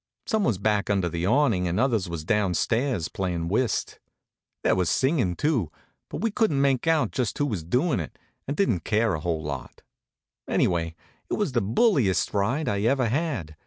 Some 0.25 0.43
was 0.43 0.57
back 0.57 0.89
under 0.89 1.07
the 1.07 1.27
awnin' 1.27 1.67
and 1.67 1.79
others 1.79 2.09
was 2.09 2.23
down 2.25 2.55
stairs, 2.55 3.07
playin' 3.07 3.47
whist. 3.49 3.99
There 4.63 4.75
was 4.75 4.89
singin' 4.89 5.35
too, 5.35 5.71
but 6.09 6.21
we 6.21 6.31
couldn't 6.31 6.59
make 6.59 6.87
out 6.87 7.11
just 7.11 7.37
who 7.37 7.45
was 7.45 7.63
doin' 7.63 7.99
it, 7.99 8.17
and 8.47 8.57
didn't 8.57 8.83
care 8.83 9.13
a 9.13 9.19
whole 9.19 9.43
lot. 9.43 9.83
Anyway, 10.47 10.95
it 11.29 11.35
was 11.35 11.51
the 11.51 11.61
bulliest 11.61 12.33
ride 12.33 12.67
I 12.67 12.81
ever 12.81 13.09
had. 13.09 13.55